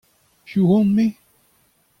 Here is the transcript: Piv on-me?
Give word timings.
Piv 0.47 0.65
on-me? 0.77 1.05